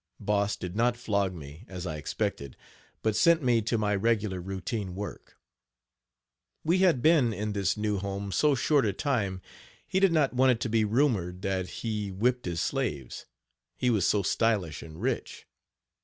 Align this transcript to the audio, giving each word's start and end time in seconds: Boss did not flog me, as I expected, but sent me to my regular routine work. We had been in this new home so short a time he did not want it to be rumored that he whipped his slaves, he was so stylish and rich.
Boss 0.19 0.55
did 0.55 0.75
not 0.75 0.97
flog 0.97 1.31
me, 1.31 1.63
as 1.67 1.85
I 1.85 1.97
expected, 1.97 2.57
but 3.03 3.15
sent 3.15 3.43
me 3.43 3.61
to 3.61 3.77
my 3.77 3.93
regular 3.93 4.41
routine 4.41 4.95
work. 4.95 5.37
We 6.63 6.79
had 6.79 7.03
been 7.03 7.31
in 7.33 7.53
this 7.53 7.77
new 7.77 7.99
home 7.99 8.31
so 8.31 8.55
short 8.55 8.83
a 8.83 8.93
time 8.93 9.43
he 9.85 9.99
did 9.99 10.11
not 10.11 10.33
want 10.33 10.53
it 10.53 10.59
to 10.61 10.69
be 10.69 10.83
rumored 10.85 11.43
that 11.43 11.69
he 11.83 12.09
whipped 12.09 12.45
his 12.47 12.61
slaves, 12.61 13.27
he 13.77 13.91
was 13.91 14.07
so 14.07 14.23
stylish 14.23 14.81
and 14.81 14.99
rich. 14.99 15.45